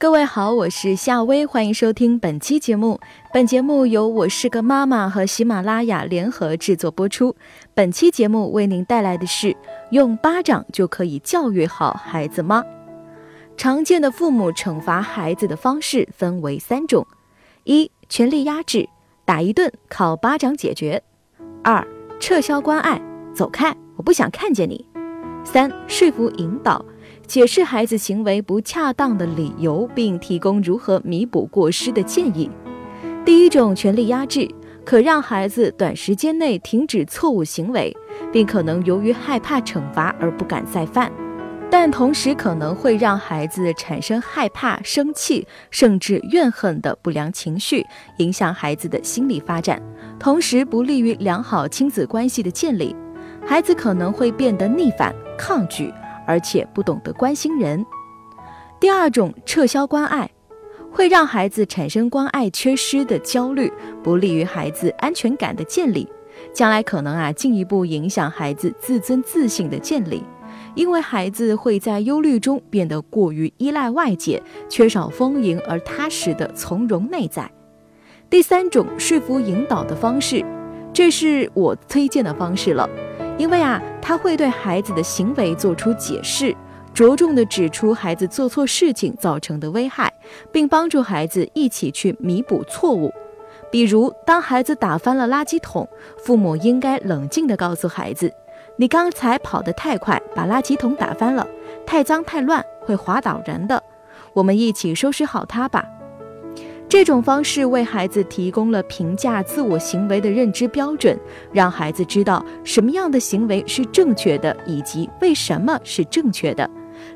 [0.00, 3.00] 各位好，我是夏薇，欢迎收听本期节目。
[3.32, 7.34] 本节目由我是个妈妈和喜马拉雅联合制作播出。
[7.74, 9.56] 本期节目为您带来的是：
[9.90, 12.62] 用巴掌就可以教育好孩子吗？
[13.56, 17.04] 常见的父母惩罚孩子的方式分为三种：
[17.64, 18.88] 一、权力压制，
[19.24, 21.00] 打一顿，靠巴掌解决；
[21.64, 21.84] 二、
[22.20, 23.02] 撤销关爱，
[23.34, 24.76] 走开，我不想看见你；
[25.44, 26.84] 三、说服引导。
[27.28, 32.50] 解释孩子行为不恰当的理由，并提供如何弥补过失的建议。
[33.22, 34.48] 第一种权力压制，
[34.82, 37.94] 可让孩子短时间内停止错误行为，
[38.32, 41.12] 并可能由于害怕惩罚而不敢再犯，
[41.70, 47.84] 但同时可能会让孩子产生害怕、生气甚至怨恨的不良情绪，
[48.16, 49.82] 影响孩子的心理发展，
[50.18, 52.96] 同时不利于良好亲子关系的建立。
[53.44, 55.92] 孩子可能会变得逆反、抗拒。
[56.28, 57.84] 而且不懂得关心人。
[58.78, 60.30] 第二种撤销关爱，
[60.92, 66.06] 会让孩子产生关爱缺失的焦虑，不利于孩子安全感的建立，
[66.52, 70.22] 将来可能啊进一步影响孩子自尊自信的建立，
[70.74, 77.50] 因为孩子会在忧虑中变得过于依赖外界，缺少丰盈而踏实的从容内在。
[78.30, 80.44] 第三种说服引导的方式，
[80.92, 82.88] 这是我推荐的方式了。
[83.38, 86.54] 因为啊，他会对孩子的行为做出解释，
[86.92, 90.12] 着重的指出孩子做错事情造成的危害，
[90.50, 93.12] 并帮助孩子一起去弥补错误。
[93.70, 98.32] 比如，当孩子打翻了垃圾桶，父母应该冷静地告诉孩子
[98.76, 101.46] ：“你刚才跑得太快，把垃圾桶打翻了，
[101.86, 103.80] 太脏太乱，会滑倒人的。
[104.32, 105.84] 我们一起收拾好它吧。”
[106.88, 111.18] 这种方式为孩子提供了评价自我行为的认知标准，
[111.52, 116.68] 让孩子知道什么样的行为是正确的，以及为什么是正确的，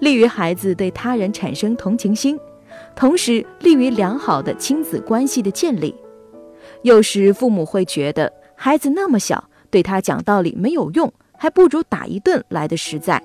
[0.00, 2.40] 利于孩子对他人产生同情心，
[2.96, 5.94] 同时利于良好的亲子关系的建立。
[6.80, 13.22] 有时父母会觉得孩子那么小，对他讲道理没有用，还不如打一顿来的实在。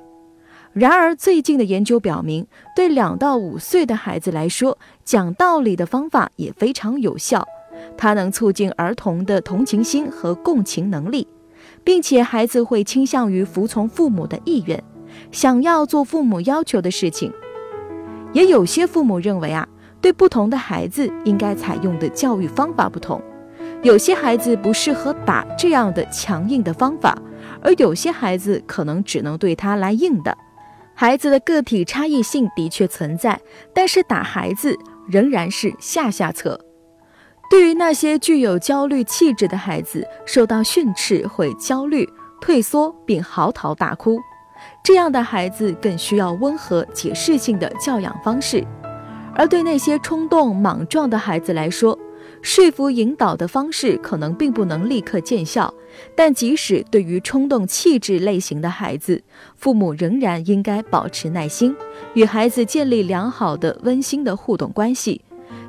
[0.74, 4.76] 然而，最近的研究表明，对两到五岁的孩子来说，
[5.06, 7.48] 讲道理的方法也非常有效。
[7.96, 11.28] 它能促进儿童的同情心和共情能力，
[11.84, 14.84] 并且孩子会倾向于服从父母的意愿，
[15.32, 17.32] 想要做父母要求的事情。
[18.32, 19.68] 也有些父母认为啊，
[20.02, 23.22] 对不同的孩子应该采用的教育方法不同，
[23.84, 27.16] 有些孩子不适合打这样的强硬的方法，
[27.62, 30.36] 而有些孩子可能只能对他来硬的。
[30.96, 33.40] 孩子的个体差异性的确存在，
[33.74, 34.78] 但是打孩子
[35.08, 36.60] 仍然是下下策。
[37.50, 42.08] 对于那些具有焦虑气质的孩子，受到训斥会焦虑、
[42.42, 44.20] 退缩并嚎啕大哭，
[44.84, 48.66] 这样的孩子更需要温和、解释性的教养方式。
[49.36, 51.98] 而对那些冲动、莽撞的孩子来说，
[52.44, 55.74] 说服引导的方式可能并不能立刻见效，
[56.14, 59.24] 但即使对于冲动气质类型的孩子，
[59.56, 61.74] 父母仍然应该保持耐心，
[62.14, 65.22] 与孩子建立良好的、温馨的互动关系。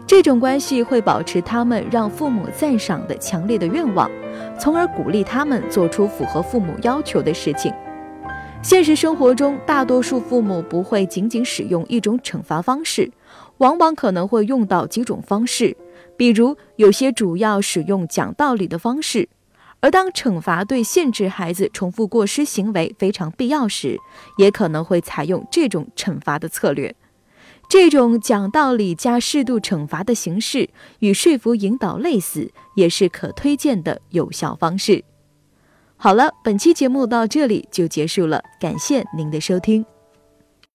[0.05, 4.11] 这种关系会保持他们让父母赞赏的强烈的愿望，
[4.59, 7.73] 从而鼓励他们做出符合父母要求的事情。
[8.63, 13.13] 现实生活中，大多数父母不会仅仅使用一种惩罚方式，
[13.59, 15.77] 往往可能会用到几种方式。
[16.17, 19.29] 比如，有些主要使用讲道理的方式，
[19.81, 23.99] 而当惩罚对限制孩子重复过失行为非常必要时，
[24.39, 26.95] 也可能会采用这种惩罚的策略。
[27.69, 30.69] 这种讲道理加适度惩罚的形式，
[31.01, 35.05] 与说服引导类似，也是可推荐的有效方式。
[35.97, 39.94] 好了，本期节目到这里就结束了，感谢您的收听。